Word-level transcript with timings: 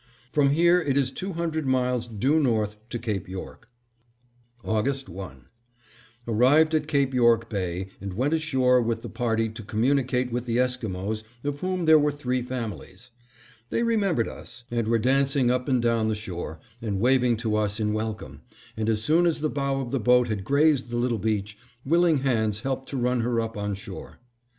From 0.31 0.49
here 0.49 0.81
it 0.81 0.97
is 0.97 1.11
two 1.11 1.33
hundred 1.33 1.67
miles 1.67 2.07
due 2.07 2.39
north 2.39 2.75
to 2.89 2.97
Cape 2.97 3.29
York. 3.29 3.69
August 4.65 5.07
1: 5.09 5.45
Arrived 6.27 6.73
at 6.73 6.87
Cape 6.87 7.13
York 7.13 7.51
Bay 7.51 7.89
and 8.01 8.13
went 8.13 8.33
ashore 8.33 8.81
with 8.81 9.03
the 9.03 9.09
party 9.11 9.47
to 9.49 9.61
communicate 9.61 10.31
with 10.31 10.47
the 10.47 10.57
Esquimos 10.57 11.23
of 11.43 11.59
whom 11.59 11.85
there 11.85 11.99
were 11.99 12.11
three 12.11 12.41
families. 12.41 13.11
They 13.69 13.83
remembered 13.83 14.27
us 14.27 14.63
and 14.71 14.87
were 14.87 14.97
dancing 14.97 15.51
up 15.51 15.69
and 15.69 15.79
down 15.79 16.07
the 16.07 16.15
shore, 16.15 16.59
and 16.81 16.99
waving 16.99 17.37
to 17.37 17.55
us 17.55 17.79
in 17.79 17.93
welcome, 17.93 18.41
and 18.75 18.89
as 18.89 19.03
soon 19.03 19.27
as 19.27 19.39
the 19.41 19.51
bow 19.51 19.79
of 19.81 19.91
the 19.91 19.99
boat 19.99 20.29
had 20.29 20.43
grazed 20.43 20.89
the 20.89 20.97
little 20.97 21.19
beach, 21.19 21.59
willing 21.85 22.21
hands 22.23 22.61
helped 22.61 22.89
to 22.89 22.97
run 22.97 23.21
her 23.21 23.39
up 23.39 23.55
on 23.55 23.75
shore. 23.75 24.17